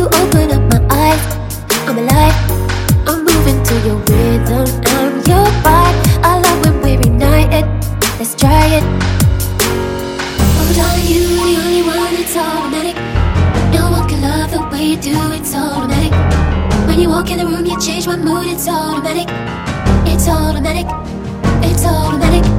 you 0.00 0.06
open 0.06 0.50
up 0.50 0.62
my 0.72 0.80
eyes, 0.88 1.24
I'm 1.86 1.98
alive. 1.98 2.36
I'm 3.06 3.20
moving 3.22 3.62
to 3.68 3.74
your 3.86 3.98
rhythm, 4.08 4.66
I'm 4.96 5.12
your 5.28 5.46
vibe. 5.64 5.96
I 6.24 6.40
love 6.40 6.58
when 6.64 6.80
we're 6.80 7.02
united. 7.04 7.66
Let's 8.18 8.34
try 8.34 8.64
it. 8.78 8.84
Oh, 10.56 10.72
darling, 10.76 11.06
you 11.12 11.20
the 11.28 11.56
only 11.64 11.82
one. 11.82 12.14
It's 12.22 12.34
automatic. 12.34 12.96
No 13.76 13.90
one 13.90 14.08
can 14.08 14.22
love 14.22 14.50
the 14.50 14.62
way 14.72 14.84
you 14.92 14.96
do. 14.96 15.16
It's 15.38 15.54
automatic. 15.54 16.12
When 16.86 16.98
you 16.98 17.10
walk 17.10 17.30
in 17.30 17.36
the 17.36 17.44
room, 17.44 17.66
you 17.66 17.78
change 17.78 18.06
my 18.06 18.16
mood. 18.16 18.46
It's 18.46 18.68
automatic. 18.68 19.28
It's 20.12 20.26
automatic. 20.28 20.86
It's 21.68 21.84
automatic. 21.84 22.49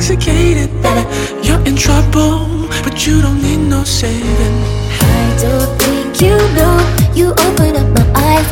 Intoxicated, 0.00 0.70
baby. 0.82 1.46
You're 1.46 1.60
in 1.66 1.76
trouble, 1.76 2.66
but 2.82 3.06
you 3.06 3.20
don't 3.20 3.42
need 3.42 3.58
no 3.58 3.84
saving. 3.84 4.56
I 5.00 5.36
don't 5.38 5.78
think 5.78 6.22
you 6.22 6.36
know. 6.56 6.76
You 7.14 7.32
open 7.32 7.76
up 7.76 7.88
my 7.94 8.06
eyes. 8.14 8.48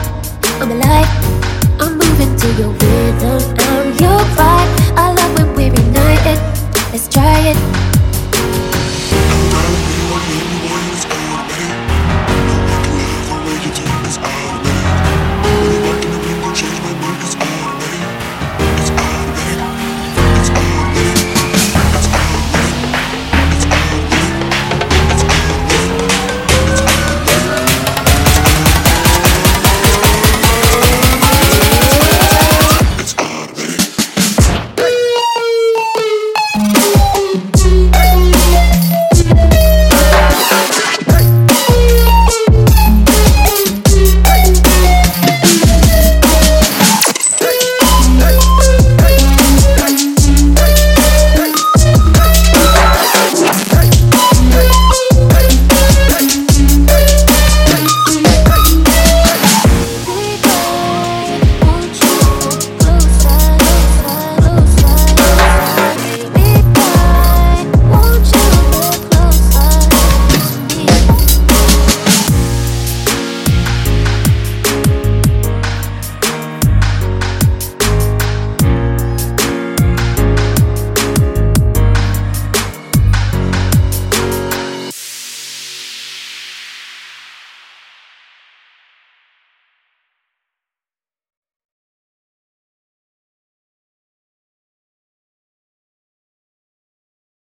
I'm 0.61 0.71
alive. 0.71 1.09
I'm 1.81 1.97
moving 1.97 2.37
to 2.37 2.49
your 2.61 2.73
rhythm. 2.73 3.41
I'm 3.61 3.89
your 3.97 4.21
vibe. 4.37 4.71
I 4.97 5.15
love 5.15 5.39
when 5.39 5.55
we 5.56 5.71
reunite 5.71 6.27
it. 6.27 6.41
Let's 6.93 7.09
try 7.09 7.41
it. 7.41 7.98